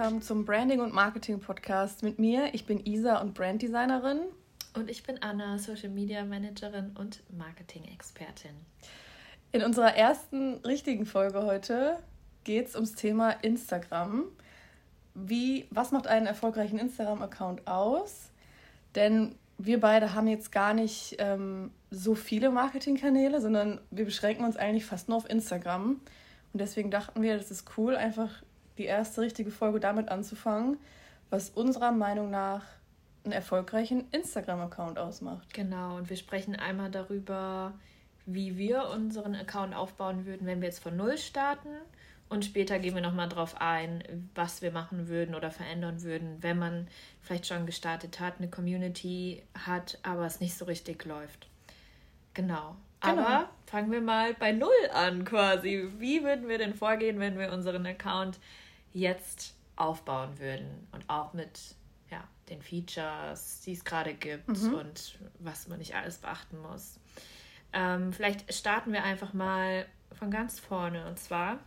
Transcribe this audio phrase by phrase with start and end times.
[0.00, 2.54] welcome zum Branding und Marketing Podcast mit mir.
[2.54, 4.20] Ich bin Isa und Branddesignerin.
[4.72, 8.52] Und ich bin Anna, Social Media Managerin und Marketing-Expertin.
[9.52, 11.98] In unserer ersten richtigen Folge heute
[12.44, 14.24] geht es ums Thema Instagram.
[15.12, 18.30] Wie, was macht einen erfolgreichen Instagram-Account aus?
[18.94, 24.56] Denn wir beide haben jetzt gar nicht ähm, so viele Marketingkanäle, sondern wir beschränken uns
[24.56, 26.00] eigentlich fast nur auf Instagram.
[26.52, 28.42] Und deswegen dachten wir, das ist cool, einfach
[28.80, 30.78] die erste richtige Folge damit anzufangen,
[31.28, 32.64] was unserer Meinung nach
[33.24, 35.52] einen erfolgreichen Instagram-Account ausmacht.
[35.52, 37.74] Genau, und wir sprechen einmal darüber,
[38.24, 41.68] wie wir unseren Account aufbauen würden, wenn wir jetzt von Null starten.
[42.30, 46.58] Und später gehen wir nochmal drauf ein, was wir machen würden oder verändern würden, wenn
[46.58, 46.88] man
[47.20, 51.48] vielleicht schon gestartet hat, eine Community hat, aber es nicht so richtig läuft.
[52.32, 52.76] Genau.
[53.00, 53.22] Genau.
[53.22, 55.88] Aber fangen wir mal bei Null an quasi.
[55.98, 58.38] Wie würden wir denn vorgehen, wenn wir unseren Account
[58.92, 60.86] jetzt aufbauen würden?
[60.92, 61.74] Und auch mit
[62.10, 64.74] ja, den Features, die es gerade gibt mhm.
[64.74, 66.98] und was man nicht alles beachten muss.
[67.72, 71.60] Ähm, vielleicht starten wir einfach mal von ganz vorne und zwar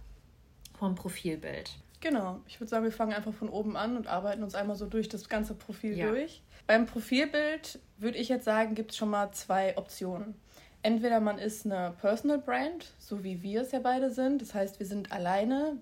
[0.77, 1.71] vom Profilbild.
[2.01, 4.85] Genau, ich würde sagen, wir fangen einfach von oben an und arbeiten uns einmal so
[4.85, 6.09] durch das ganze Profil ja.
[6.09, 6.41] durch.
[6.67, 10.35] Beim Profilbild würde ich jetzt sagen, gibt es schon mal zwei Optionen
[10.83, 14.41] entweder man ist eine Personal Brand, so wie wir es ja beide sind.
[14.41, 15.77] Das heißt, wir sind alleine,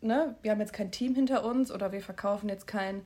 [0.00, 0.34] ne?
[0.42, 3.02] wir haben jetzt kein Team hinter uns oder wir verkaufen jetzt kein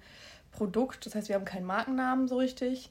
[0.53, 1.07] Produkt.
[1.07, 2.91] Das heißt, wir haben keinen Markennamen so richtig.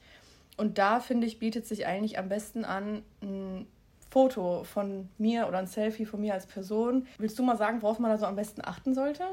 [0.56, 3.66] Und da finde ich, bietet sich eigentlich am besten an, ein
[4.10, 7.06] Foto von mir oder ein Selfie von mir als Person.
[7.18, 9.24] Willst du mal sagen, worauf man da so am besten achten sollte?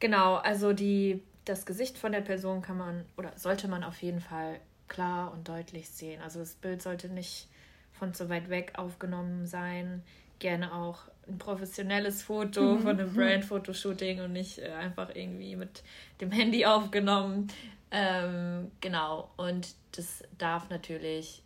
[0.00, 4.20] Genau, also die, das Gesicht von der Person kann man oder sollte man auf jeden
[4.20, 6.20] Fall klar und deutlich sehen.
[6.22, 7.48] Also das Bild sollte nicht
[7.92, 10.02] von so weit weg aufgenommen sein.
[10.42, 10.98] Gerne auch
[11.28, 12.80] ein professionelles Foto mhm.
[12.80, 15.84] von einem Brand-Fotoshooting und nicht äh, einfach irgendwie mit
[16.20, 17.46] dem Handy aufgenommen.
[17.92, 21.44] Ähm, genau, und das darf natürlich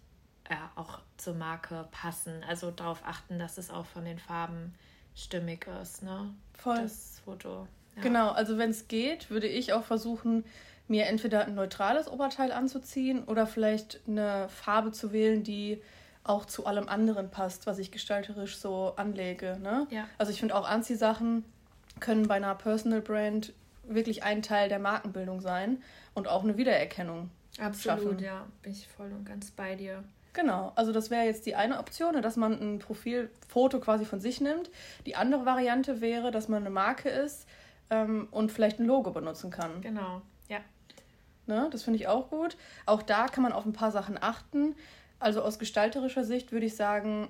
[0.48, 2.42] äh, auch zur Marke passen.
[2.48, 4.72] Also darauf achten, dass es auch von den Farben
[5.14, 6.32] stimmig ist, ne?
[6.54, 6.80] Voll.
[6.80, 7.68] Das Foto.
[7.96, 8.02] Ja.
[8.02, 10.44] Genau, also wenn es geht, würde ich auch versuchen,
[10.88, 15.82] mir entweder ein neutrales Oberteil anzuziehen oder vielleicht eine Farbe zu wählen, die
[16.28, 19.58] auch zu allem anderen passt, was ich gestalterisch so anlege.
[19.62, 19.86] Ne?
[19.90, 20.06] Ja.
[20.18, 21.44] Also ich finde auch Anziehsachen
[22.00, 23.52] können bei einer Personal Brand
[23.84, 25.82] wirklich ein Teil der Markenbildung sein
[26.14, 27.30] und auch eine Wiedererkennung.
[27.58, 28.18] Absolut, schaffen.
[28.18, 30.04] ja, bin ich voll und ganz bei dir.
[30.34, 34.20] Genau, also das wäre jetzt die eine Option, ne, dass man ein Profilfoto quasi von
[34.20, 34.70] sich nimmt.
[35.06, 37.46] Die andere Variante wäre, dass man eine Marke ist
[37.88, 39.80] ähm, und vielleicht ein Logo benutzen kann.
[39.80, 40.58] Genau, ja.
[41.46, 42.58] Ne, das finde ich auch gut.
[42.84, 44.74] Auch da kann man auf ein paar Sachen achten.
[45.18, 47.28] Also aus gestalterischer Sicht würde ich sagen,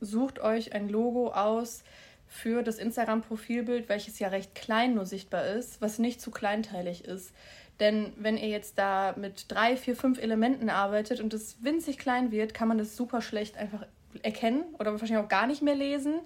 [0.00, 1.82] sucht euch ein Logo aus
[2.26, 7.32] für das Instagram-Profilbild, welches ja recht klein nur sichtbar ist, was nicht zu kleinteilig ist.
[7.80, 12.30] Denn wenn ihr jetzt da mit drei, vier, fünf Elementen arbeitet und es winzig klein
[12.30, 13.86] wird, kann man das super schlecht einfach
[14.22, 16.20] erkennen oder wahrscheinlich auch gar nicht mehr lesen.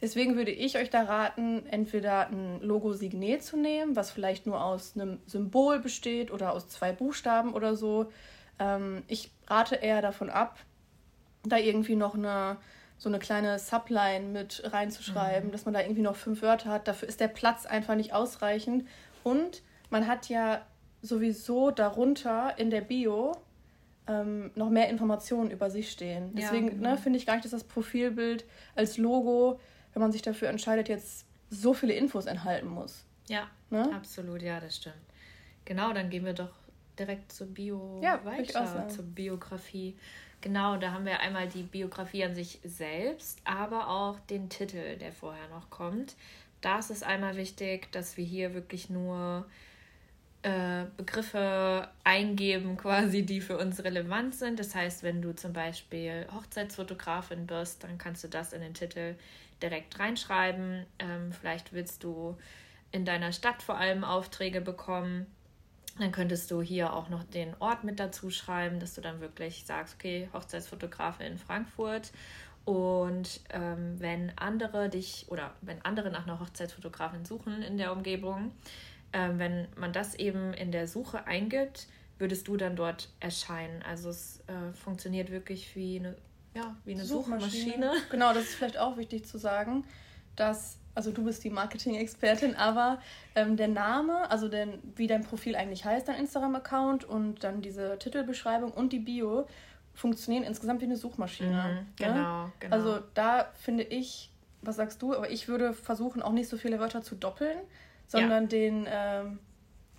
[0.00, 4.92] Deswegen würde ich euch da raten, entweder ein Logo-Signet zu nehmen, was vielleicht nur aus
[4.94, 8.12] einem Symbol besteht oder aus zwei Buchstaben oder so.
[8.60, 10.58] Ähm, ich rate eher davon ab,
[11.44, 12.58] da irgendwie noch eine
[12.98, 15.52] so eine kleine Subline mit reinzuschreiben, mhm.
[15.52, 16.88] dass man da irgendwie noch fünf Wörter hat.
[16.88, 18.86] Dafür ist der Platz einfach nicht ausreichend.
[19.22, 20.66] Und man hat ja
[21.00, 23.36] sowieso darunter in der Bio
[24.08, 26.34] ähm, noch mehr Informationen über sich stehen.
[26.34, 26.90] Deswegen ja, genau.
[26.90, 28.44] ne, finde ich gar nicht, dass das Profilbild
[28.74, 29.60] als Logo,
[29.92, 33.04] wenn man sich dafür entscheidet, jetzt so viele Infos enthalten muss.
[33.28, 33.94] Ja, ne?
[33.94, 34.96] absolut, ja, das stimmt.
[35.64, 36.50] Genau, dann gehen wir doch
[36.98, 39.96] direkt zur Bio ja, weiter, zur Biografie.
[40.40, 45.12] Genau, da haben wir einmal die Biografie an sich selbst, aber auch den Titel, der
[45.12, 46.14] vorher noch kommt.
[46.60, 49.46] Da ist es einmal wichtig, dass wir hier wirklich nur
[50.42, 54.60] äh, Begriffe eingeben, quasi, die für uns relevant sind.
[54.60, 59.16] Das heißt, wenn du zum Beispiel Hochzeitsfotografin bist, dann kannst du das in den Titel
[59.60, 60.86] direkt reinschreiben.
[61.00, 62.36] Ähm, vielleicht willst du
[62.92, 65.26] in deiner Stadt vor allem Aufträge bekommen
[65.98, 69.64] dann könntest du hier auch noch den Ort mit dazu schreiben, dass du dann wirklich
[69.66, 72.12] sagst, okay, Hochzeitsfotografe in Frankfurt.
[72.64, 78.52] Und ähm, wenn andere dich oder wenn andere nach einer Hochzeitsfotografin suchen in der Umgebung,
[79.12, 81.86] ähm, wenn man das eben in der Suche eingibt,
[82.18, 83.82] würdest du dann dort erscheinen.
[83.82, 86.16] Also es äh, funktioniert wirklich wie eine,
[86.54, 87.86] ja, wie eine Suchmaschine.
[87.86, 87.92] Suchmaschine.
[88.10, 89.84] Genau, das ist vielleicht auch wichtig zu sagen,
[90.36, 93.00] dass also du bist die Marketing-Expertin, aber
[93.36, 98.00] ähm, der Name, also den, wie dein Profil eigentlich heißt, dein Instagram-Account und dann diese
[98.00, 99.46] Titelbeschreibung und die Bio
[99.94, 101.50] funktionieren insgesamt wie eine Suchmaschine.
[101.86, 102.52] Mhm, genau, ja?
[102.58, 102.74] genau.
[102.74, 106.80] Also da finde ich, was sagst du, aber ich würde versuchen, auch nicht so viele
[106.80, 107.58] Wörter zu doppeln,
[108.08, 108.48] sondern ja.
[108.48, 109.38] den, ähm,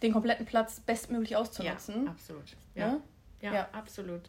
[0.01, 2.07] den kompletten Platz bestmöglich auszunutzen.
[2.07, 2.57] Ja, absolut.
[2.75, 3.00] Ja, ja?
[3.40, 3.69] ja, ja.
[3.72, 4.24] absolut.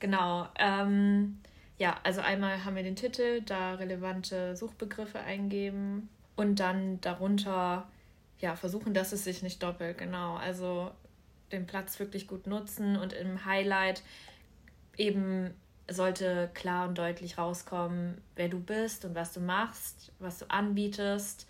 [0.00, 0.48] Genau.
[0.58, 1.38] Ähm,
[1.80, 7.88] ja, also einmal haben wir den Titel, da relevante Suchbegriffe eingeben und dann darunter
[8.38, 9.96] ja versuchen, dass es sich nicht doppelt.
[9.96, 10.36] Genau.
[10.36, 10.90] Also
[11.52, 14.02] den Platz wirklich gut nutzen und im Highlight
[14.98, 15.54] eben
[15.88, 21.46] sollte klar und deutlich rauskommen, wer du bist und was du machst, was du anbietest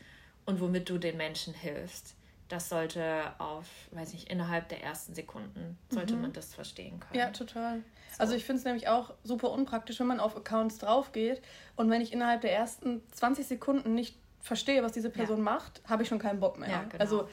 [0.46, 2.14] und womit du den Menschen hilfst.
[2.50, 6.22] Das sollte auf, weiß nicht, innerhalb der ersten Sekunden sollte mhm.
[6.22, 7.18] man das verstehen können.
[7.18, 7.78] Ja, total.
[8.10, 8.20] So.
[8.20, 11.40] Also ich finde es nämlich auch super unpraktisch, wenn man auf Accounts drauf geht
[11.76, 15.44] und wenn ich innerhalb der ersten 20 Sekunden nicht verstehe, was diese Person ja.
[15.44, 16.68] macht, habe ich schon keinen Bock mehr.
[16.68, 16.98] Ja, genau.
[16.98, 17.28] Also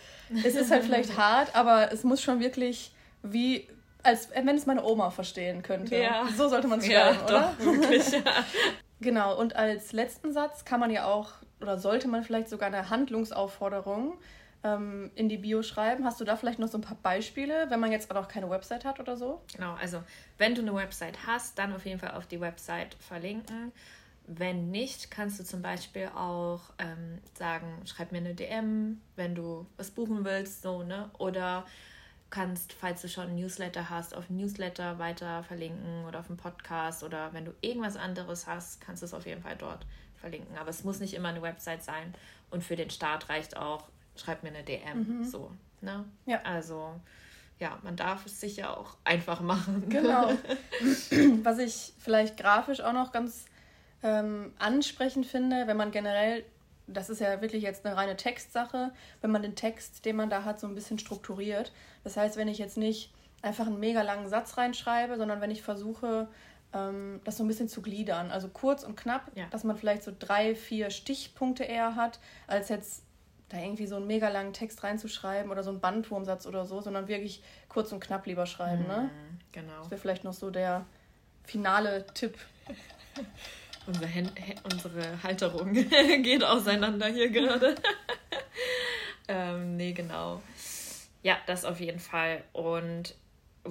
[0.46, 2.94] es ist halt vielleicht hart, aber es muss schon wirklich
[3.24, 3.68] wie
[4.04, 5.98] als wenn es meine Oma verstehen könnte.
[5.98, 6.28] Ja.
[6.36, 7.54] So sollte man es schreiben, ja, oder?
[7.58, 8.06] Doch, wirklich.
[9.02, 12.90] genau, und als letzten Satz kann man ja auch, oder sollte man vielleicht sogar eine
[12.90, 14.18] Handlungsaufforderung
[14.76, 16.06] ähm, in die Bio schreiben.
[16.06, 18.50] Hast du da vielleicht noch so ein paar Beispiele, wenn man jetzt auch noch keine
[18.50, 19.42] Website hat oder so?
[19.54, 20.04] Genau, also
[20.38, 23.72] wenn du eine Website hast, dann auf jeden Fall auf die Website verlinken.
[24.26, 29.66] Wenn nicht, kannst du zum Beispiel auch ähm, sagen, schreib mir eine DM, wenn du
[29.78, 31.10] was buchen willst, so, ne?
[31.18, 31.66] Oder
[32.30, 37.04] kannst, falls du schon ein Newsletter hast, auf Newsletter weiter verlinken oder auf einen Podcast
[37.04, 39.86] oder wenn du irgendwas anderes hast, kannst du es auf jeden Fall dort
[40.16, 40.58] verlinken.
[40.58, 42.14] Aber es muss nicht immer eine Website sein
[42.50, 43.88] und für den Start reicht auch,
[44.20, 45.20] schreib mir eine DM.
[45.20, 45.24] Mhm.
[45.24, 46.06] So, ne?
[46.26, 46.42] Ja.
[46.44, 47.00] Also,
[47.60, 49.90] ja, man darf es sich ja auch einfach machen.
[49.90, 50.30] Genau.
[51.44, 53.46] Was ich vielleicht grafisch auch noch ganz
[54.04, 56.46] ähm, ansprechend finde, wenn man generell
[56.88, 58.92] das ist ja wirklich jetzt eine reine Textsache,
[59.22, 61.74] wenn man den Text, den man da hat, so ein bisschen strukturiert.
[62.04, 65.62] Das heißt, wenn ich jetzt nicht einfach einen mega langen Satz reinschreibe, sondern wenn ich
[65.62, 66.30] versuche,
[66.74, 68.32] ähm, das so ein bisschen zu gliedern.
[68.32, 69.46] Also kurz und knapp, ja.
[69.52, 73.04] dass man vielleicht so drei, vier Stichpunkte eher hat, als jetzt
[73.50, 77.08] da irgendwie so einen mega langen Text reinzuschreiben oder so einen Bandwurmsatz oder so, sondern
[77.08, 78.88] wirklich kurz und knapp lieber schreiben.
[78.88, 78.98] Ne?
[78.98, 79.10] Mhm, ne?
[79.54, 79.80] Genau.
[79.82, 80.86] Das wäre vielleicht noch so der
[81.44, 82.38] finale Tipp.
[83.88, 84.10] Unsere,
[84.70, 85.72] unsere Halterung
[86.22, 87.76] geht auseinander hier gerade.
[89.30, 90.42] ähm, nee, genau.
[91.24, 92.44] Ja, das auf jeden Fall.
[92.52, 93.16] Und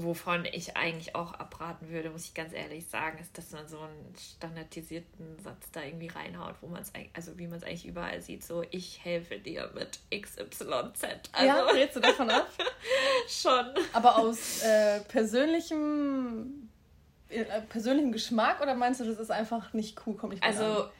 [0.02, 3.80] wovon ich eigentlich auch abraten würde, muss ich ganz ehrlich sagen, ist, dass man so
[3.80, 8.20] einen standardisierten Satz da irgendwie reinhaut, wo man es also wie man es eigentlich überall
[8.20, 10.62] sieht, so ich helfe dir mit XYZ.
[11.32, 12.48] Also, ja, redest du davon ab?
[13.28, 13.66] Schon.
[13.92, 16.68] Aber aus äh, persönlichem
[17.28, 20.16] äh, persönlichem Geschmack oder meinst du, das ist einfach nicht cool?
[20.16, 20.90] Kommt nicht also an?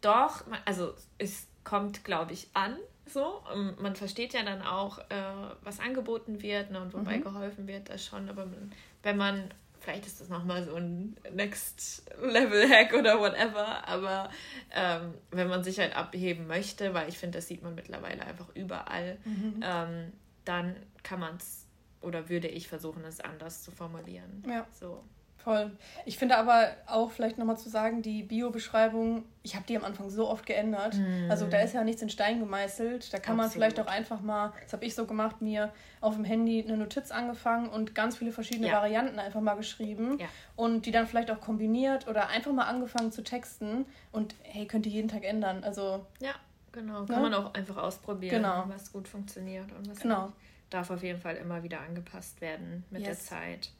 [0.00, 2.76] doch, also es kommt, glaube ich, an.
[3.06, 7.22] So, ähm, man versteht ja dann auch, äh, was angeboten wird ne, und wobei mhm.
[7.22, 8.28] geholfen wird, das schon.
[8.28, 8.72] Aber man,
[9.02, 9.48] wenn man,
[9.78, 14.30] vielleicht ist das nochmal so ein Next-Level-Hack oder whatever, aber
[14.74, 18.48] ähm, wenn man sich halt abheben möchte, weil ich finde, das sieht man mittlerweile einfach
[18.54, 19.60] überall, mhm.
[19.62, 20.12] ähm,
[20.44, 21.66] dann kann man es
[22.00, 24.42] oder würde ich versuchen, es anders zu formulieren.
[24.46, 24.66] Ja.
[24.72, 25.02] So.
[25.46, 25.70] Voll.
[26.04, 30.10] Ich finde aber auch vielleicht nochmal zu sagen, die Bio-Beschreibung, ich habe die am Anfang
[30.10, 30.94] so oft geändert.
[30.94, 31.30] Mm.
[31.30, 33.12] Also da ist ja nichts in Stein gemeißelt.
[33.14, 33.38] Da kann Absolut.
[33.38, 36.76] man vielleicht auch einfach mal, das habe ich so gemacht, mir auf dem Handy eine
[36.76, 38.72] Notiz angefangen und ganz viele verschiedene ja.
[38.72, 40.18] Varianten einfach mal geschrieben.
[40.18, 40.26] Ja.
[40.56, 43.86] Und die dann vielleicht auch kombiniert oder einfach mal angefangen zu texten.
[44.10, 45.62] Und hey, könnt ihr jeden Tag ändern.
[45.62, 46.04] Also.
[46.18, 46.34] Ja,
[46.72, 47.04] genau.
[47.04, 47.30] Kann ne?
[47.30, 48.64] man auch einfach ausprobieren, genau.
[48.66, 50.32] was gut funktioniert und was genau.
[50.70, 53.28] darf auf jeden Fall immer wieder angepasst werden mit yes.
[53.28, 53.70] der Zeit.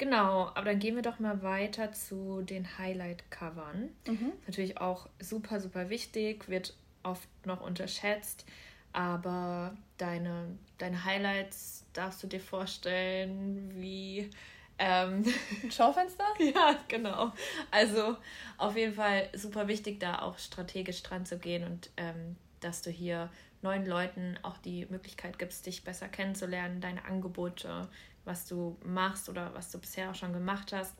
[0.00, 3.90] Genau, aber dann gehen wir doch mal weiter zu den Highlight-Covern.
[4.06, 4.32] Mhm.
[4.46, 8.46] Natürlich auch super, super wichtig, wird oft noch unterschätzt,
[8.94, 14.30] aber deine, deine Highlights darfst du dir vorstellen wie.
[14.78, 15.22] Ähm,
[15.62, 16.24] Ein Schaufenster?
[16.38, 17.32] ja, genau.
[17.70, 18.16] Also
[18.56, 22.88] auf jeden Fall super wichtig, da auch strategisch dran zu gehen und ähm, dass du
[22.88, 23.28] hier
[23.62, 27.88] neuen Leuten auch die Möglichkeit gibst, dich besser kennenzulernen, deine Angebote
[28.24, 30.94] was du machst oder was du bisher auch schon gemacht hast.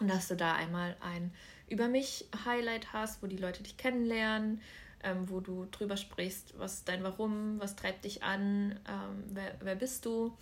[0.00, 1.32] Und dass du da einmal ein
[1.68, 4.60] Über mich Highlight hast, wo die Leute dich kennenlernen,
[5.02, 9.54] ähm, wo du drüber sprichst, was ist dein Warum, was treibt dich an, ähm, wer,
[9.60, 10.36] wer bist du.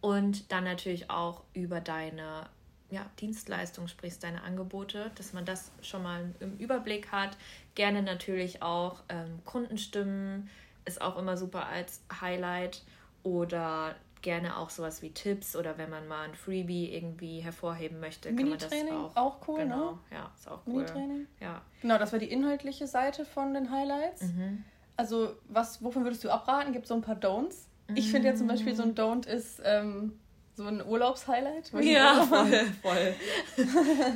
[0.00, 2.48] Und dann natürlich auch über deine
[2.90, 7.36] ja, Dienstleistung sprichst, deine Angebote, dass man das schon mal im Überblick hat.
[7.74, 10.50] Gerne natürlich auch ähm, Kundenstimmen
[10.86, 12.82] ist auch immer super als Highlight
[13.22, 18.34] oder gerne auch sowas wie Tipps oder wenn man mal ein Freebie irgendwie hervorheben möchte,
[18.34, 19.14] kann man das auch.
[19.14, 19.98] auch cool, genau, ne?
[20.10, 20.74] Ja, ist auch cool.
[20.74, 21.26] Mini-Training?
[21.40, 21.62] Ja.
[21.80, 24.22] Genau, das war die inhaltliche Seite von den Highlights.
[24.22, 24.64] Mhm.
[24.96, 26.72] Also, was, wovon würdest du abraten?
[26.72, 27.66] Gibt es so ein paar Don'ts?
[27.88, 27.96] Mhm.
[27.96, 30.18] Ich finde ja zum Beispiel so ein Don't ist ähm,
[30.56, 31.70] so ein Urlaubshighlight.
[31.82, 32.50] Ja, voll,
[32.82, 33.14] voll.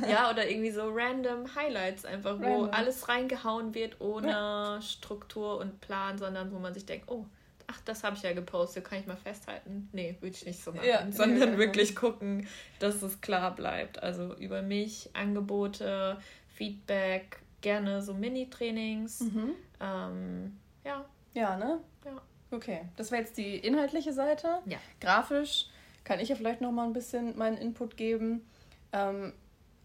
[0.09, 2.51] ja, oder irgendwie so random Highlights einfach, random.
[2.51, 4.81] wo alles reingehauen wird ohne ja.
[4.81, 7.25] Struktur und Plan, sondern wo man sich denkt, oh,
[7.67, 9.87] ach, das habe ich ja gepostet, kann ich mal festhalten.
[9.91, 10.87] Nee, würde ich nicht so machen.
[10.87, 12.47] Ja, sondern ja, wirklich gucken,
[12.79, 14.01] dass es klar bleibt.
[14.01, 16.17] Also über mich, Angebote,
[16.55, 19.19] Feedback, gerne so Mini-Trainings.
[19.21, 19.51] Mhm.
[19.79, 21.05] Ähm, ja.
[21.35, 21.79] Ja, ne?
[22.03, 22.19] Ja.
[22.49, 24.59] Okay, das wäre jetzt die inhaltliche Seite.
[24.65, 24.79] Ja.
[24.99, 25.67] Grafisch
[26.03, 28.45] kann ich ja vielleicht noch mal ein bisschen meinen Input geben.
[28.91, 29.33] Ähm,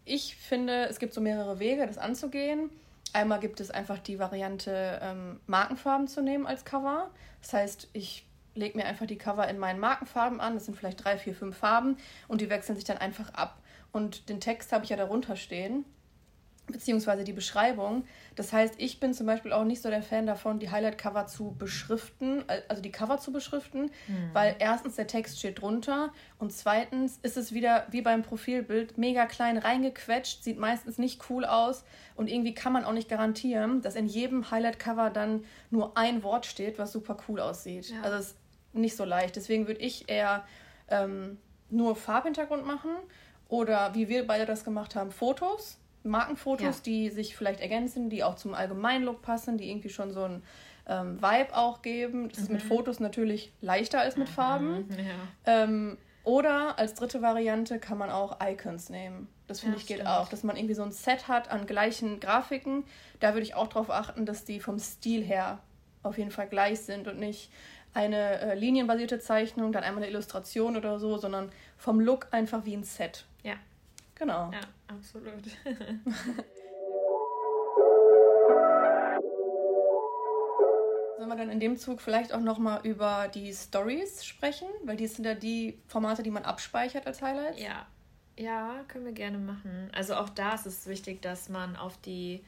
[0.05, 2.69] ich finde, es gibt so mehrere Wege, das anzugehen.
[3.13, 7.09] Einmal gibt es einfach die Variante, ähm, Markenfarben zu nehmen als Cover.
[7.41, 10.55] Das heißt, ich lege mir einfach die Cover in meinen Markenfarben an.
[10.55, 11.97] Das sind vielleicht drei, vier, fünf Farben
[12.27, 13.61] und die wechseln sich dann einfach ab.
[13.91, 15.85] Und den Text habe ich ja darunter stehen
[16.67, 18.05] beziehungsweise die Beschreibung.
[18.35, 21.55] Das heißt, ich bin zum Beispiel auch nicht so der Fan davon, die Highlight-Cover zu
[21.57, 24.29] beschriften, also die Cover zu beschriften, mhm.
[24.33, 29.25] weil erstens der Text steht drunter und zweitens ist es wieder wie beim Profilbild mega
[29.25, 33.95] klein reingequetscht, sieht meistens nicht cool aus und irgendwie kann man auch nicht garantieren, dass
[33.95, 37.89] in jedem Highlight-Cover dann nur ein Wort steht, was super cool aussieht.
[37.89, 38.01] Ja.
[38.01, 38.37] Also es ist
[38.73, 39.35] nicht so leicht.
[39.35, 40.45] Deswegen würde ich eher
[40.89, 41.37] ähm,
[41.69, 42.91] nur Farbhintergrund machen
[43.47, 46.83] oder wie wir beide das gemacht haben, Fotos Markenfotos, ja.
[46.85, 50.43] die sich vielleicht ergänzen, die auch zum Allgemeinlook passen, die irgendwie schon so ein
[50.87, 52.29] ähm, Vibe auch geben.
[52.29, 52.43] Das mhm.
[52.43, 52.67] ist mit mhm.
[52.67, 54.33] Fotos natürlich leichter als mit mhm.
[54.33, 54.89] Farben.
[54.97, 55.63] Ja.
[55.63, 59.29] Ähm, oder als dritte Variante kann man auch Icons nehmen.
[59.47, 60.09] Das finde ja, ich geht stimmt.
[60.09, 62.83] auch, dass man irgendwie so ein Set hat an gleichen Grafiken.
[63.21, 65.59] Da würde ich auch darauf achten, dass die vom Stil her
[66.03, 67.49] auf jeden Fall gleich sind und nicht
[67.93, 72.75] eine äh, linienbasierte Zeichnung, dann einmal eine Illustration oder so, sondern vom Look einfach wie
[72.75, 73.25] ein Set.
[73.43, 73.55] Ja.
[74.17, 74.51] Genau.
[74.51, 75.43] Ja, absolut.
[81.17, 84.67] Sollen wir dann in dem Zug vielleicht auch nochmal über die Stories sprechen?
[84.83, 87.61] Weil die sind ja die Formate, die man abspeichert als Highlights.
[87.61, 87.85] Ja.
[88.39, 89.89] Ja, können wir gerne machen.
[89.93, 92.43] Also auch da ist es wichtig, dass man auf die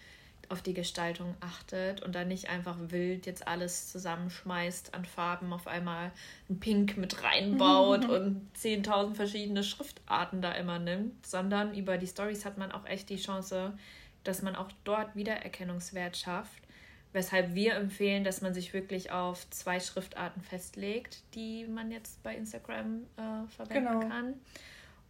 [0.49, 5.67] auf die Gestaltung achtet und dann nicht einfach wild jetzt alles zusammenschmeißt an Farben, auf
[5.67, 6.11] einmal
[6.49, 12.45] ein Pink mit reinbaut und 10.000 verschiedene Schriftarten da immer nimmt, sondern über die Stories
[12.45, 13.77] hat man auch echt die Chance,
[14.23, 16.63] dass man auch dort Wiedererkennungswert schafft.
[17.11, 22.35] Weshalb wir empfehlen, dass man sich wirklich auf zwei Schriftarten festlegt, die man jetzt bei
[22.35, 24.07] Instagram äh, verwenden genau.
[24.07, 24.33] kann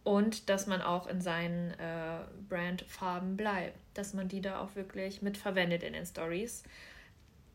[0.04, 5.22] und dass man auch in seinen äh, Brandfarben bleibt, dass man die da auch wirklich
[5.22, 6.62] mitverwendet in den Stories,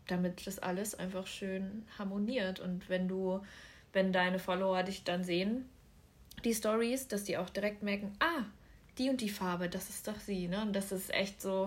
[0.07, 3.41] damit das alles einfach schön harmoniert und wenn du,
[3.93, 5.67] wenn deine Follower dich dann sehen,
[6.43, 8.43] die Stories, dass die auch direkt merken, ah,
[8.97, 10.61] die und die Farbe, das ist doch sie, ne?
[10.61, 11.65] Und dass es echt so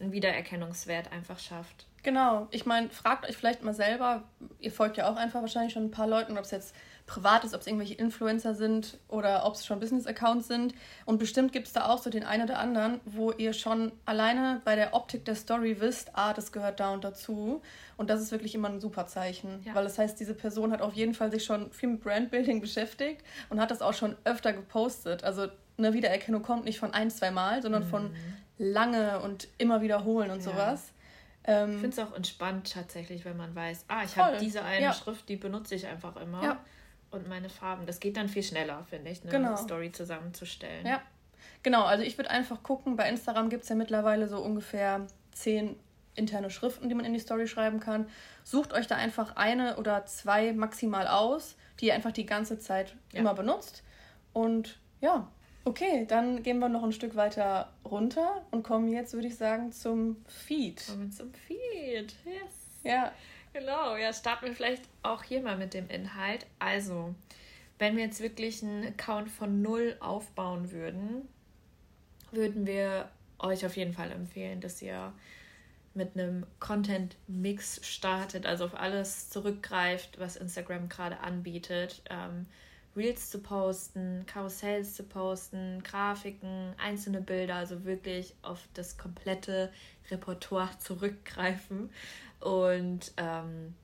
[0.00, 1.86] einen Wiedererkennungswert einfach schafft.
[2.02, 4.24] Genau, ich meine, fragt euch vielleicht mal selber,
[4.60, 6.74] ihr folgt ja auch einfach wahrscheinlich schon ein paar Leuten, ob es jetzt
[7.06, 10.74] privat ist, ob es irgendwelche Influencer sind oder ob es schon Business-Accounts sind.
[11.04, 14.62] Und bestimmt gibt es da auch so den einen oder anderen, wo ihr schon alleine
[14.64, 17.60] bei der Optik der Story wisst, ah, das gehört da und dazu.
[17.98, 19.62] Und das ist wirklich immer ein super Zeichen.
[19.64, 19.74] Ja.
[19.74, 23.22] Weil das heißt, diese Person hat auf jeden Fall sich schon viel mit Brandbuilding beschäftigt
[23.50, 25.24] und hat das auch schon öfter gepostet.
[25.24, 27.88] Also eine Wiedererkennung kommt nicht von ein, zwei Mal, sondern mhm.
[27.88, 28.16] von
[28.56, 30.52] lange und immer wiederholen und ja.
[30.52, 30.92] sowas.
[31.46, 34.86] Ähm, ich finde es auch entspannt tatsächlich, wenn man weiß, ah, ich habe diese eine
[34.86, 34.92] ja.
[34.94, 36.42] Schrift, die benutze ich einfach immer.
[36.42, 36.60] Ja
[37.14, 37.86] und meine Farben.
[37.86, 39.56] Das geht dann viel schneller, finde ich, eine genau.
[39.56, 40.86] Story zusammenzustellen.
[40.86, 41.02] Ja,
[41.62, 41.84] genau.
[41.84, 45.76] Also ich würde einfach gucken, bei Instagram gibt es ja mittlerweile so ungefähr zehn
[46.16, 48.08] interne Schriften, die man in die Story schreiben kann.
[48.44, 52.94] Sucht euch da einfach eine oder zwei maximal aus, die ihr einfach die ganze Zeit
[53.12, 53.20] ja.
[53.20, 53.82] immer benutzt.
[54.32, 55.28] Und ja,
[55.64, 59.72] okay, dann gehen wir noch ein Stück weiter runter und kommen jetzt, würde ich sagen,
[59.72, 60.86] zum Feed.
[60.86, 62.82] Kommen zum Feed, yes.
[62.82, 63.12] Ja,
[63.54, 66.44] Genau, ja, starten wir vielleicht auch hier mal mit dem Inhalt.
[66.58, 67.14] Also,
[67.78, 71.28] wenn wir jetzt wirklich einen Account von null aufbauen würden,
[72.32, 73.08] würden wir
[73.38, 75.12] euch auf jeden Fall empfehlen, dass ihr
[75.94, 82.02] mit einem Content-Mix startet, also auf alles zurückgreift, was Instagram gerade anbietet.
[82.10, 82.46] Ähm,
[82.96, 89.72] Reels zu posten, Karussells zu posten, Grafiken, einzelne Bilder, also wirklich auf das komplette
[90.10, 91.90] Repertoire zurückgreifen.
[92.44, 93.74] Und ähm,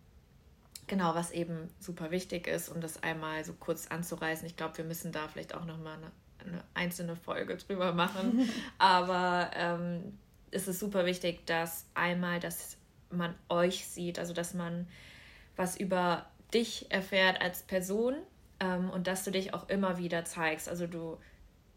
[0.87, 4.47] genau, was eben super wichtig ist, um das einmal so kurz anzureißen.
[4.47, 6.11] Ich glaube, wir müssen da vielleicht auch nochmal eine,
[6.47, 8.51] eine einzelne Folge drüber machen.
[8.79, 10.19] Aber ähm,
[10.51, 12.77] es ist super wichtig, dass einmal, dass
[13.09, 14.87] man euch sieht, also dass man
[15.57, 18.17] was über dich erfährt als Person
[18.61, 20.69] ähm, und dass du dich auch immer wieder zeigst.
[20.69, 21.17] Also du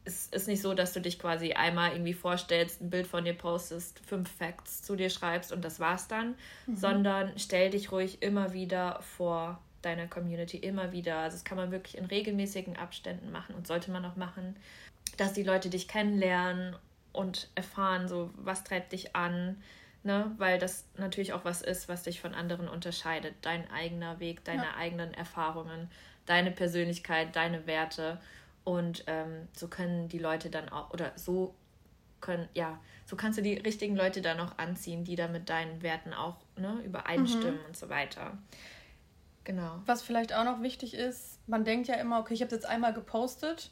[0.06, 3.34] es ist nicht so, dass du dich quasi einmal irgendwie vorstellst, ein Bild von dir
[3.34, 6.36] postest, fünf Facts zu dir schreibst und das war's dann,
[6.68, 6.76] mhm.
[6.76, 11.18] sondern stell dich ruhig immer wieder vor deiner Community, immer wieder.
[11.18, 14.56] Also das kann man wirklich in regelmäßigen Abständen machen und sollte man auch machen,
[15.18, 16.76] dass die Leute dich kennenlernen
[17.12, 19.58] und erfahren, so was treibt dich an,
[20.04, 20.32] Ne?
[20.38, 23.36] Weil das natürlich auch was ist, was dich von anderen unterscheidet.
[23.42, 24.76] Dein eigener Weg, deine ja.
[24.78, 25.90] eigenen Erfahrungen,
[26.26, 28.20] deine Persönlichkeit, deine Werte.
[28.64, 31.54] Und ähm, so können die Leute dann auch, oder so
[32.22, 35.82] können, ja, so kannst du die richtigen Leute dann auch anziehen, die da mit deinen
[35.82, 37.66] Werten auch ne, übereinstimmen mhm.
[37.68, 38.38] und so weiter.
[39.44, 39.82] Genau.
[39.86, 42.94] Was vielleicht auch noch wichtig ist, man denkt ja immer, okay, ich habe jetzt einmal
[42.94, 43.72] gepostet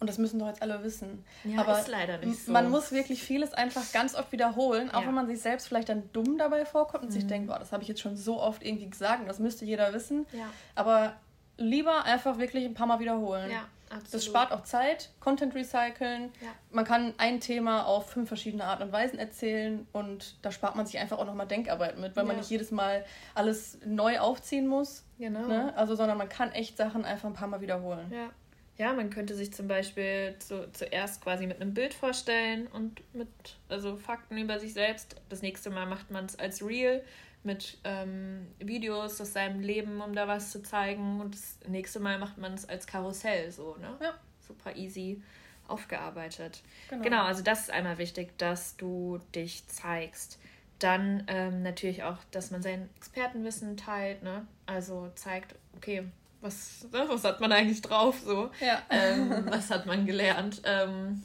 [0.00, 1.24] und das müssen doch jetzt alle wissen.
[1.44, 2.52] Ja, Aber ist leider nicht so.
[2.52, 5.06] Man muss wirklich vieles einfach ganz oft wiederholen, auch ja.
[5.06, 7.14] wenn man sich selbst vielleicht dann dumm dabei vorkommt und mhm.
[7.14, 9.64] sich denkt, boah, das habe ich jetzt schon so oft irgendwie gesagt und das müsste
[9.64, 10.26] jeder wissen.
[10.32, 10.50] Ja.
[10.74, 11.14] Aber
[11.56, 13.50] lieber einfach wirklich ein paar Mal wiederholen.
[13.52, 13.68] Ja.
[13.90, 14.14] Absolut.
[14.14, 16.32] Das spart auch Zeit, Content recyceln.
[16.40, 16.48] Ja.
[16.70, 20.86] Man kann ein Thema auf fünf verschiedene Arten und Weisen erzählen und da spart man
[20.86, 22.28] sich einfach auch nochmal Denkarbeit mit, weil ja.
[22.28, 25.04] man nicht jedes Mal alles neu aufziehen muss.
[25.18, 25.46] Genau.
[25.46, 25.76] Ne?
[25.76, 28.10] Also, sondern man kann echt Sachen einfach ein paar Mal wiederholen.
[28.12, 28.30] Ja.
[28.76, 33.28] Ja, man könnte sich zum Beispiel zu, zuerst quasi mit einem Bild vorstellen und mit
[33.68, 35.14] also Fakten über sich selbst.
[35.28, 37.00] Das nächste Mal macht man es als Real
[37.44, 41.20] mit ähm, Videos aus seinem Leben, um da was zu zeigen.
[41.20, 43.96] Und das nächste Mal macht man es als Karussell so, ne?
[44.00, 44.14] Ja.
[44.40, 45.22] Super easy
[45.68, 46.62] aufgearbeitet.
[46.90, 47.02] Genau.
[47.02, 50.38] genau, also das ist einmal wichtig, dass du dich zeigst.
[50.78, 54.46] Dann ähm, natürlich auch, dass man sein Expertenwissen teilt, ne?
[54.66, 56.04] Also zeigt, okay,
[56.40, 58.50] was, ne, was hat man eigentlich drauf so?
[58.60, 58.82] Ja.
[58.90, 60.60] Ähm, was hat man gelernt?
[60.64, 61.22] Ähm,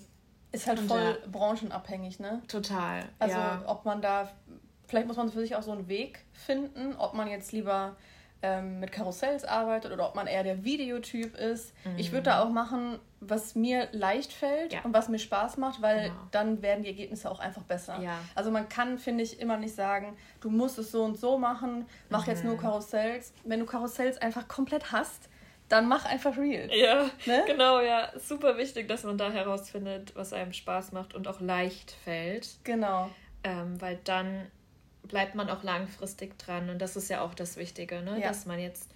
[0.52, 1.28] ist halt voll ja.
[1.32, 2.42] branchenabhängig, ne?
[2.48, 3.04] Total.
[3.20, 3.64] Also ja.
[3.68, 4.32] ob man da
[4.90, 7.96] vielleicht muss man für sich auch so einen Weg finden, ob man jetzt lieber
[8.42, 11.74] ähm, mit Karussells arbeitet oder ob man eher der Videotyp ist.
[11.84, 11.98] Mhm.
[11.98, 14.82] Ich würde da auch machen, was mir leicht fällt ja.
[14.84, 16.16] und was mir Spaß macht, weil genau.
[16.32, 18.00] dann werden die Ergebnisse auch einfach besser.
[18.02, 18.18] Ja.
[18.36, 21.86] Also man kann, finde ich, immer nicht sagen, du musst es so und so machen,
[22.10, 22.32] mach mhm.
[22.32, 22.60] jetzt nur mhm.
[22.60, 23.34] Karussells.
[23.44, 25.30] Wenn du Karussells einfach komplett hast,
[25.68, 26.72] dann mach einfach Reels.
[26.74, 27.44] Ja, ne?
[27.46, 28.10] genau, ja.
[28.18, 32.58] Super wichtig, dass man da herausfindet, was einem Spaß macht und auch leicht fällt.
[32.64, 33.10] Genau.
[33.44, 34.48] Ähm, weil dann
[35.04, 36.70] bleibt man auch langfristig dran.
[36.70, 38.20] Und das ist ja auch das Wichtige, ne?
[38.20, 38.28] Ja.
[38.28, 38.90] dass man jetzt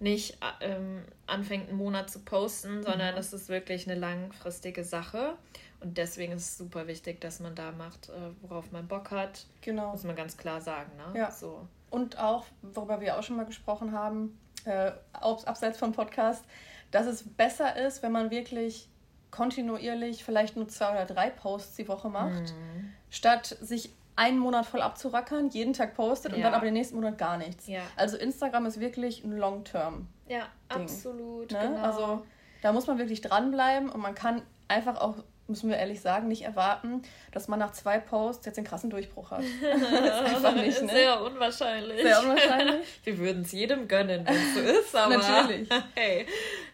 [0.00, 3.16] nicht ähm, anfängt, einen Monat zu posten, sondern mhm.
[3.16, 5.34] das ist wirklich eine langfristige Sache.
[5.80, 9.46] Und deswegen ist es super wichtig, dass man da macht, äh, worauf man Bock hat.
[9.60, 9.92] Genau.
[9.92, 10.90] Muss man ganz klar sagen.
[10.96, 11.18] Ne?
[11.18, 11.30] Ja.
[11.30, 11.66] So.
[11.90, 16.44] Und auch, worüber wir auch schon mal gesprochen haben, äh, abseits vom Podcast,
[16.90, 18.88] dass es besser ist, wenn man wirklich
[19.30, 22.92] kontinuierlich vielleicht nur zwei oder drei Posts die Woche macht, mhm.
[23.10, 26.36] statt sich einen Monat voll abzurackern, jeden Tag postet ja.
[26.36, 27.66] und dann aber den nächsten Monat gar nichts.
[27.66, 27.80] Ja.
[27.96, 30.06] Also Instagram ist wirklich ein Long-Term.
[30.28, 31.50] Ja, Ding, absolut.
[31.50, 31.58] Ne?
[31.58, 31.82] Genau.
[31.82, 32.26] Also
[32.62, 35.16] da muss man wirklich dranbleiben und man kann einfach auch,
[35.48, 39.30] müssen wir ehrlich sagen, nicht erwarten, dass man nach zwei Posts jetzt den krassen Durchbruch
[39.30, 39.42] hat.
[39.62, 40.88] das ist einfach nicht, ne?
[40.88, 42.02] Sehr unwahrscheinlich.
[42.02, 42.86] Sehr unwahrscheinlich.
[43.04, 45.16] wir würden es jedem gönnen, wenn es so ist, aber.
[45.18, 45.68] Natürlich.
[45.94, 46.26] hey.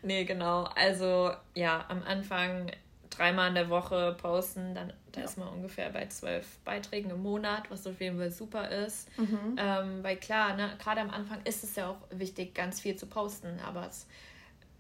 [0.03, 0.65] Nee, genau.
[0.75, 2.71] Also ja, am Anfang
[3.17, 5.27] dreimal in der Woche posten, dann da ja.
[5.27, 9.09] ist man ungefähr bei zwölf Beiträgen im Monat, was auf jeden Fall super ist.
[9.19, 9.57] Mhm.
[9.59, 13.07] Ähm, weil klar, ne, gerade am Anfang ist es ja auch wichtig, ganz viel zu
[13.07, 14.07] posten, aber es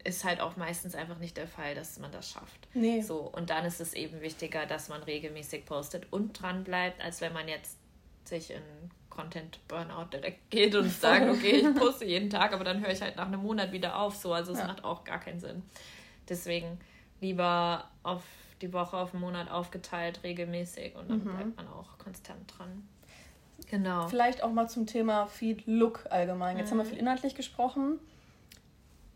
[0.04, 2.68] ist halt auch meistens einfach nicht der Fall, dass man das schafft.
[2.74, 3.00] Nee.
[3.00, 7.20] So, und dann ist es eben wichtiger, dass man regelmäßig postet und dran bleibt, als
[7.20, 7.78] wenn man jetzt
[8.24, 8.62] sich in
[9.10, 13.02] Content Burnout direkt geht und sagt, okay, ich poste jeden Tag, aber dann höre ich
[13.02, 14.14] halt nach einem Monat wieder auf.
[14.14, 14.66] So, also es ja.
[14.66, 15.62] macht auch gar keinen Sinn.
[16.28, 16.78] Deswegen
[17.20, 18.22] lieber auf
[18.62, 21.24] die Woche auf den Monat aufgeteilt, regelmäßig und dann mhm.
[21.24, 22.88] bleibt man auch konstant dran.
[23.70, 24.08] Genau.
[24.08, 26.56] Vielleicht auch mal zum Thema Feed Look allgemein.
[26.56, 26.70] Jetzt mhm.
[26.72, 26.90] haben wir mhm.
[26.90, 27.98] viel inhaltlich gesprochen.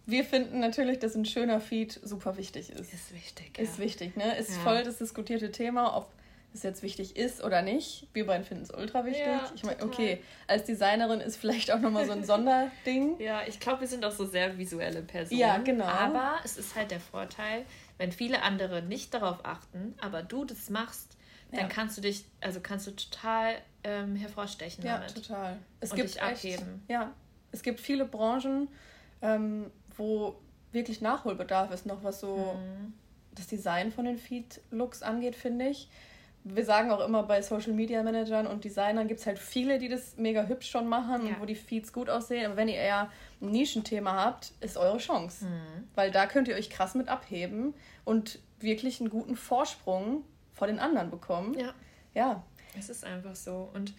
[0.06, 2.92] Wir finden natürlich, dass ein schöner Feed super wichtig ist.
[2.92, 3.52] Ist wichtig.
[3.56, 3.62] Ja.
[3.62, 4.36] Ist wichtig, ne?
[4.36, 4.62] Ist ja.
[4.62, 6.10] voll das diskutierte Thema, ob
[6.52, 8.08] es jetzt wichtig ist oder nicht.
[8.12, 9.24] Wir beiden finden es ultra wichtig.
[9.24, 13.20] Ja, ich meine, okay, als Designerin ist vielleicht auch nochmal so ein Sonderding.
[13.20, 15.40] ja, ich glaube, wir sind auch so sehr visuelle Personen.
[15.40, 15.84] Ja, genau.
[15.84, 17.64] Aber es ist halt der Vorteil,
[18.00, 21.18] wenn viele andere nicht darauf achten, aber du das machst,
[21.50, 21.68] dann ja.
[21.68, 25.14] kannst du dich, also kannst du total ähm, hervorstechen ja, damit.
[25.14, 25.58] total.
[25.80, 26.80] Es und gibt dich abheben.
[26.80, 27.12] Echt, ja,
[27.52, 28.68] es gibt viele Branchen,
[29.20, 30.34] ähm, wo
[30.72, 32.94] wirklich Nachholbedarf ist, noch was so mhm.
[33.32, 35.90] das Design von den Feed-Looks angeht, finde ich
[36.44, 39.88] wir sagen auch immer bei Social Media Managern und Designern gibt es halt viele, die
[39.88, 41.34] das mega hübsch schon machen ja.
[41.34, 42.46] und wo die Feeds gut aussehen.
[42.46, 43.10] Aber wenn ihr eher
[43.42, 45.44] ein Nischenthema habt, ist eure Chance.
[45.44, 45.88] Mhm.
[45.94, 47.74] Weil da könnt ihr euch krass mit abheben
[48.04, 50.24] und wirklich einen guten Vorsprung
[50.54, 51.58] vor den anderen bekommen.
[51.58, 51.74] Ja.
[52.14, 52.42] Ja.
[52.78, 53.70] Es ist einfach so.
[53.74, 53.92] Und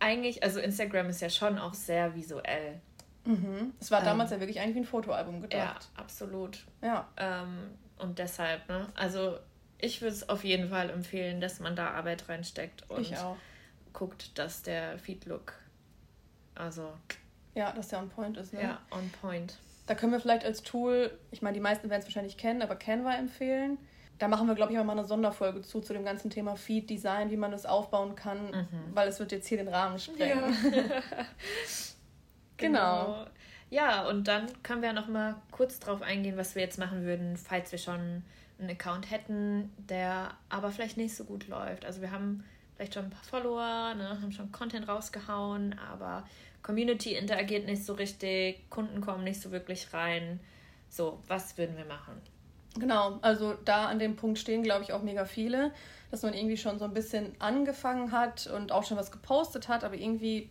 [0.00, 2.80] eigentlich, also Instagram ist ja schon auch sehr visuell.
[3.24, 3.72] Mhm.
[3.80, 5.88] Es war ähm, damals ja wirklich eigentlich wie ein Fotoalbum gedacht.
[5.96, 6.66] Ja, absolut.
[6.82, 7.08] Ja.
[7.16, 8.88] Ähm, und deshalb, ne?
[8.94, 9.38] Also
[9.84, 13.12] ich würde es auf jeden Fall empfehlen, dass man da Arbeit reinsteckt und
[13.92, 15.54] guckt, dass der Feed-Look,
[16.54, 16.92] also.
[17.54, 18.62] Ja, dass der on point ist, ne?
[18.62, 19.56] Ja, on point.
[19.86, 22.74] Da können wir vielleicht als Tool, ich meine, die meisten werden es wahrscheinlich kennen, aber
[22.74, 23.78] Canva empfehlen.
[24.18, 27.36] da machen wir, glaube ich, mal eine Sonderfolge zu, zu dem ganzen Thema Feed-Design, wie
[27.36, 28.94] man das aufbauen kann, mhm.
[28.94, 30.56] weil es wird jetzt hier den Rahmen sprengen.
[30.72, 30.80] Ja.
[32.56, 33.04] genau.
[33.04, 33.26] genau.
[33.74, 37.36] Ja, und dann können wir noch mal kurz drauf eingehen, was wir jetzt machen würden,
[37.36, 38.22] falls wir schon
[38.60, 41.84] einen Account hätten, der aber vielleicht nicht so gut läuft.
[41.84, 42.44] Also wir haben
[42.76, 46.22] vielleicht schon ein paar Follower, ne, haben schon Content rausgehauen, aber
[46.62, 50.38] Community interagiert nicht so richtig, Kunden kommen nicht so wirklich rein.
[50.88, 52.14] So, was würden wir machen?
[52.78, 55.72] Genau, also da an dem Punkt stehen, glaube ich, auch mega viele,
[56.12, 59.82] dass man irgendwie schon so ein bisschen angefangen hat und auch schon was gepostet hat,
[59.82, 60.48] aber irgendwie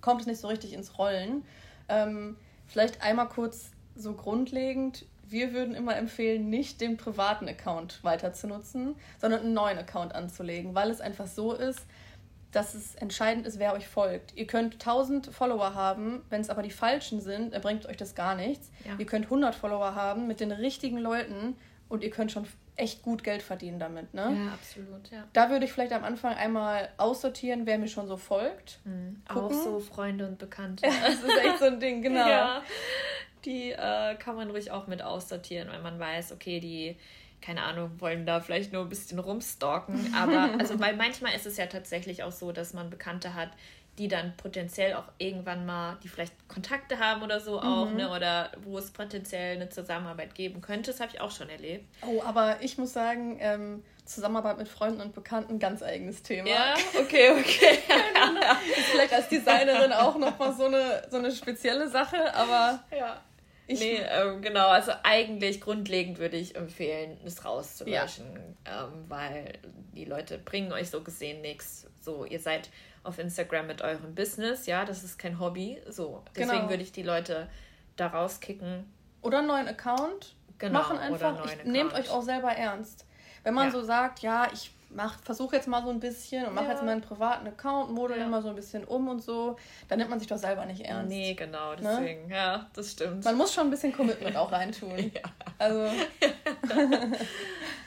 [0.00, 1.44] kommt es nicht so richtig ins Rollen.
[1.90, 2.38] Ähm,
[2.72, 5.06] vielleicht einmal kurz so grundlegend.
[5.28, 10.14] Wir würden immer empfehlen, nicht den privaten Account weiter zu nutzen, sondern einen neuen Account
[10.14, 11.86] anzulegen, weil es einfach so ist,
[12.50, 14.36] dass es entscheidend ist, wer euch folgt.
[14.36, 18.34] Ihr könnt 1000 Follower haben, wenn es aber die falschen sind, bringt euch das gar
[18.34, 18.70] nichts.
[18.84, 18.96] Ja.
[18.98, 21.56] Ihr könnt 100 Follower haben mit den richtigen Leuten
[21.92, 24.14] und ihr könnt schon echt gut Geld verdienen damit.
[24.14, 24.22] Ne?
[24.22, 25.28] Ja, absolut, ja.
[25.34, 28.78] Da würde ich vielleicht am Anfang einmal aussortieren, wer mir schon so folgt.
[28.84, 29.20] Mhm.
[29.28, 30.86] Auch so Freunde und Bekannte.
[31.06, 32.26] das ist echt so ein Ding, genau.
[32.26, 32.62] Ja,
[33.44, 36.96] die äh, kann man ruhig auch mit aussortieren, weil man weiß, okay, die
[37.42, 40.14] keine Ahnung, wollen da vielleicht nur ein bisschen rumstalken.
[40.14, 43.50] Aber also, weil manchmal ist es ja tatsächlich auch so, dass man Bekannte hat,
[43.98, 47.96] die dann potenziell auch irgendwann mal, die vielleicht Kontakte haben oder so auch, mhm.
[47.96, 48.10] ne?
[48.10, 50.90] Oder wo es potenziell eine Zusammenarbeit geben könnte.
[50.90, 51.84] Das habe ich auch schon erlebt.
[52.06, 56.48] Oh, aber ich muss sagen, ähm, Zusammenarbeit mit Freunden und Bekannten, ganz eigenes Thema.
[56.48, 57.78] Ja, okay, okay.
[58.90, 62.82] vielleicht als Designerin auch nochmal so eine, so eine spezielle Sache, aber.
[62.96, 63.20] Ja.
[63.68, 64.68] Ich nee, ähm, genau.
[64.68, 68.84] Also eigentlich grundlegend würde ich empfehlen, es rauszulöschen, ja.
[68.86, 69.58] ähm, weil
[69.94, 71.86] die Leute bringen euch so gesehen nichts.
[72.02, 72.68] So, ihr seid
[73.04, 75.80] auf Instagram mit eurem Business, ja, das ist kein Hobby.
[75.88, 76.70] So, deswegen genau.
[76.70, 77.48] würde ich die Leute
[77.96, 78.92] da rauskicken.
[79.22, 81.44] Oder einen neuen Account genau, machen einfach.
[81.46, 83.06] Ich, nehmt euch auch selber ernst.
[83.44, 83.72] Wenn man ja.
[83.72, 84.72] so sagt, ja, ich
[85.24, 86.72] versuche jetzt mal so ein bisschen und mache ja.
[86.72, 88.26] jetzt meinen privaten Account, model ja.
[88.26, 89.56] immer so ein bisschen um und so,
[89.88, 91.08] dann nimmt man sich doch selber nicht ernst.
[91.08, 91.78] Nee, genau, ne?
[91.80, 92.34] deswegen, ne?
[92.34, 93.24] ja, das stimmt.
[93.24, 94.98] Man muss schon ein bisschen Commitment auch reintun.
[95.14, 95.22] ja.
[95.58, 95.86] Also.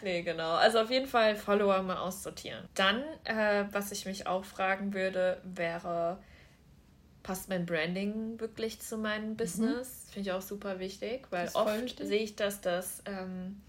[0.06, 0.54] nee, genau.
[0.54, 2.70] Also auf jeden Fall Follower mal aussortieren.
[2.76, 6.20] Dann, äh, was ich mich auch fragen würde, wäre,
[7.24, 9.38] passt mein Branding wirklich zu meinem mhm.
[9.38, 10.06] Business?
[10.08, 10.14] Mhm.
[10.14, 13.62] Finde ich auch super wichtig, weil oft sehe ich, dass das, ähm,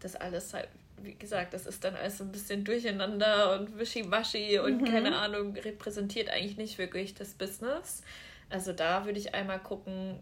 [0.00, 0.68] das alles halt
[0.98, 4.84] wie gesagt, das ist dann alles so ein bisschen durcheinander und wischiwaschi und mhm.
[4.86, 8.02] keine Ahnung, repräsentiert eigentlich nicht wirklich das Business.
[8.48, 10.18] Also da würde ich einmal gucken,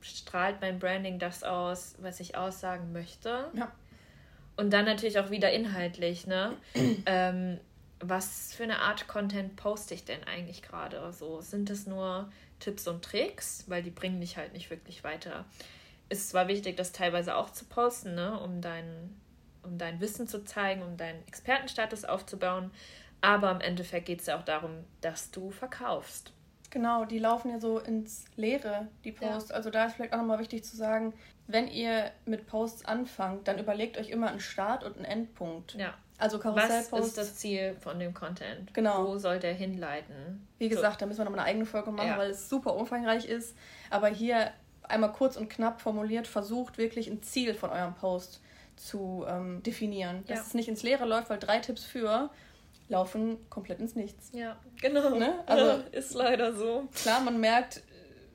[0.00, 3.50] strahlt mein Branding das aus, was ich aussagen möchte.
[3.54, 3.72] Ja.
[4.56, 6.56] Und dann natürlich auch wieder inhaltlich, ne?
[7.06, 7.58] ähm,
[8.00, 11.12] was für eine Art Content poste ich denn eigentlich gerade?
[11.12, 15.44] So, sind es nur Tipps und Tricks, weil die bringen dich halt nicht wirklich weiter.
[16.08, 19.20] Ist zwar wichtig, das teilweise auch zu posten, ne, um deinen
[19.62, 22.70] um dein Wissen zu zeigen, um deinen Expertenstatus aufzubauen.
[23.20, 26.32] Aber im Endeffekt geht es ja auch darum, dass du verkaufst.
[26.70, 29.50] Genau, die laufen ja so ins Leere, die Posts.
[29.50, 29.56] Ja.
[29.56, 31.12] Also da ist vielleicht auch nochmal wichtig zu sagen,
[31.46, 35.74] wenn ihr mit Posts anfangt, dann überlegt euch immer einen Start und einen Endpunkt.
[35.74, 35.94] Ja.
[36.18, 36.92] Also Karussellposts.
[36.92, 38.72] Was ist das Ziel von dem Content?
[38.74, 39.08] Genau.
[39.08, 40.46] Wo soll der hinleiten?
[40.58, 41.00] Wie gesagt, so.
[41.00, 42.18] da müssen wir nochmal eine eigene Folge machen, ja.
[42.18, 43.56] weil es super umfangreich ist.
[43.90, 44.52] Aber hier
[44.84, 48.40] einmal kurz und knapp formuliert, versucht wirklich ein Ziel von eurem Post
[48.76, 50.24] zu ähm, definieren.
[50.26, 50.44] Dass ja.
[50.44, 52.30] es nicht ins Leere läuft, weil drei Tipps für
[52.88, 54.30] laufen komplett ins Nichts.
[54.32, 55.16] Ja, genau.
[55.16, 55.40] Ne?
[55.46, 56.88] Also ja, ist leider so.
[56.94, 57.82] Klar, man merkt,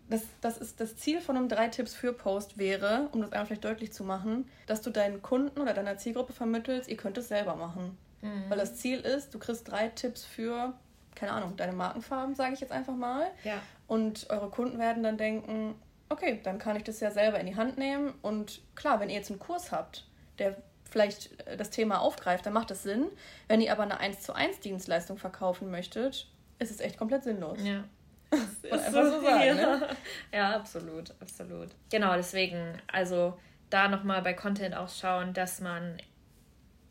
[0.10, 3.46] das, das ist das Ziel von einem drei Tipps für Post wäre, um das einmal
[3.46, 7.28] vielleicht deutlich zu machen, dass du deinen Kunden oder deiner Zielgruppe vermittelst, ihr könnt es
[7.28, 7.98] selber machen.
[8.22, 8.50] Mhm.
[8.50, 10.74] Weil das Ziel ist, du kriegst drei Tipps für,
[11.16, 13.28] keine Ahnung, deine Markenfarben, sage ich jetzt einfach mal.
[13.44, 13.62] Ja.
[13.88, 15.76] Und eure Kunden werden dann denken,
[16.10, 18.14] okay, dann kann ich das ja selber in die Hand nehmen.
[18.22, 20.06] Und klar, wenn ihr jetzt einen Kurs habt,
[20.40, 20.56] der
[20.90, 23.08] vielleicht äh, das Thema aufgreift, dann macht das Sinn.
[23.48, 26.28] Wenn ihr aber eine 1 zu 1 Dienstleistung verkaufen möchtet,
[26.60, 27.60] ist es echt komplett sinnlos.
[27.62, 27.84] Ja.
[28.70, 29.54] Das einfach so, so sagen, ja.
[29.54, 29.88] Ne?
[30.34, 31.70] ja, absolut, absolut.
[31.90, 35.98] Genau, deswegen, also da nochmal bei Content auch schauen, dass man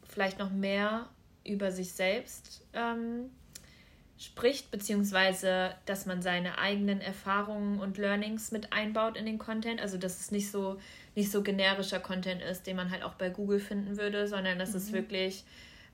[0.09, 1.07] vielleicht noch mehr
[1.45, 3.31] über sich selbst ähm,
[4.19, 9.81] spricht, beziehungsweise dass man seine eigenen Erfahrungen und Learnings mit einbaut in den Content.
[9.81, 10.79] Also dass es nicht so
[11.15, 14.71] nicht so generischer Content ist, den man halt auch bei Google finden würde, sondern dass
[14.71, 14.77] mhm.
[14.77, 15.45] es wirklich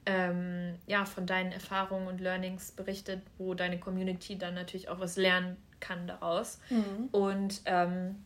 [0.07, 5.17] ähm, ja, von deinen Erfahrungen und Learnings berichtet, wo deine Community dann natürlich auch was
[5.17, 6.59] lernen kann daraus.
[6.71, 7.09] Mhm.
[7.13, 8.17] Und ähm,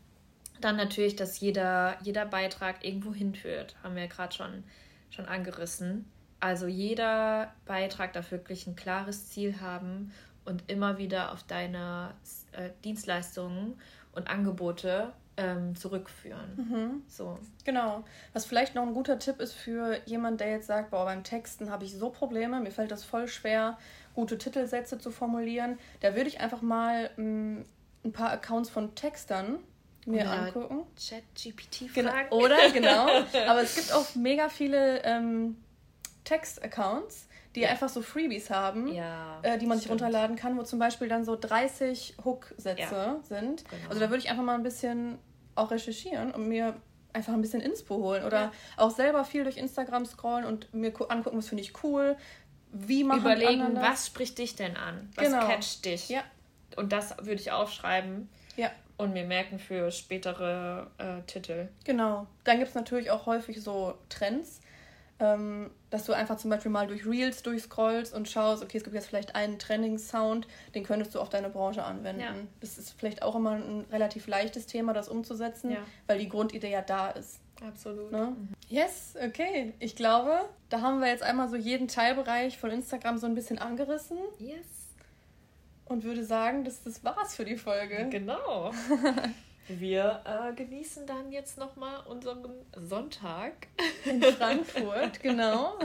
[0.61, 4.65] dann natürlich, dass jeder, jeder Beitrag irgendwo hinführt, haben wir ja gerade schon,
[5.11, 6.07] schon angerissen.
[6.41, 10.12] Also jeder Beitrag darf wirklich ein klares Ziel haben
[10.45, 12.15] und immer wieder auf deine
[12.53, 13.79] äh, Dienstleistungen
[14.12, 16.57] und Angebote ähm, zurückführen.
[16.57, 17.03] Mhm.
[17.09, 17.38] So.
[17.64, 18.05] Genau.
[18.33, 21.70] Was vielleicht noch ein guter Tipp ist für jemand, der jetzt sagt, boah, beim Texten
[21.70, 23.79] habe ich so Probleme, mir fällt das voll schwer,
[24.14, 25.79] gute Titelsätze zu formulieren.
[26.01, 27.64] Da würde ich einfach mal mh, mm,
[28.05, 29.59] ein paar Accounts von Textern
[30.07, 30.83] mir oder angucken.
[30.96, 32.12] Chat-GPT genau.
[32.31, 33.07] Oder, genau.
[33.49, 35.57] Aber es gibt auch mega viele ähm,
[36.25, 40.79] Text-Accounts, die einfach so Freebies haben, ja, äh, die man sich runterladen kann, wo zum
[40.79, 43.20] Beispiel dann so 30 Hook-Sätze ja.
[43.22, 43.68] sind.
[43.68, 43.88] Genau.
[43.88, 45.18] Also da würde ich einfach mal ein bisschen
[45.57, 46.77] auch recherchieren und mir
[47.12, 48.53] einfach ein bisschen Inspo holen oder ja.
[48.77, 52.16] auch selber viel durch Instagram scrollen und mir angucken, was finde ich cool,
[52.73, 55.11] wie machen Überlegen, was spricht dich denn an?
[55.16, 55.47] Was genau.
[55.47, 56.09] catcht dich?
[56.09, 56.23] Ja.
[56.77, 58.29] Und das würde ich aufschreiben.
[58.57, 58.71] Ja.
[58.99, 61.69] Und mir merken für spätere äh, Titel.
[61.85, 62.27] Genau.
[62.45, 64.61] Dann gibt es natürlich auch häufig so Trends
[65.18, 68.94] ähm, dass du einfach zum Beispiel mal durch Reels durchscrollst und schaust, okay, es gibt
[68.94, 72.20] jetzt vielleicht einen Trending-Sound, den könntest du auf deine Branche anwenden.
[72.20, 72.35] Ja.
[72.61, 75.79] Das ist vielleicht auch immer ein relativ leichtes Thema, das umzusetzen, ja.
[76.07, 77.40] weil die Grundidee ja da ist.
[77.66, 78.12] Absolut.
[78.12, 78.35] Ne?
[78.37, 78.48] Mhm.
[78.68, 79.72] Yes, okay.
[79.79, 83.59] Ich glaube, da haben wir jetzt einmal so jeden Teilbereich von Instagram so ein bisschen
[83.59, 84.18] angerissen.
[84.38, 84.66] Yes.
[85.87, 88.09] Und würde sagen, dass das war's für die Folge.
[88.11, 88.72] Genau.
[89.68, 93.66] Wir äh, genießen dann jetzt nochmal unseren Sonntag.
[94.05, 95.79] In Frankfurt, genau.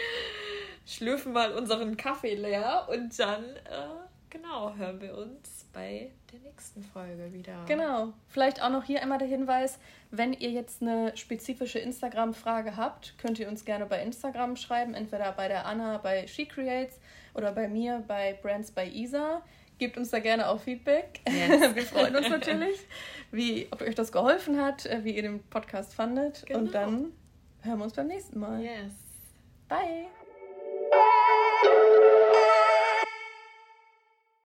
[0.86, 3.88] Schlürfen mal unseren Kaffee leer und dann, äh,
[4.30, 7.64] genau, hören wir uns bei der nächsten Folge wieder.
[7.66, 8.12] Genau.
[8.28, 9.78] Vielleicht auch noch hier einmal der Hinweis,
[10.10, 15.32] wenn ihr jetzt eine spezifische Instagram-Frage habt, könnt ihr uns gerne bei Instagram schreiben, entweder
[15.32, 16.98] bei der Anna bei She Creates
[17.34, 19.42] oder bei mir bei Brands by Isa.
[19.78, 21.20] Gebt uns da gerne auch Feedback.
[21.28, 21.74] Yes.
[21.74, 22.80] Wir freuen uns natürlich,
[23.30, 26.44] wie, ob euch das geholfen hat, äh, wie ihr den Podcast fandet.
[26.46, 26.60] Genau.
[26.60, 27.12] Und dann
[27.62, 28.60] hören wir uns beim nächsten Mal.
[28.62, 28.92] Yes.
[29.68, 30.08] Bye.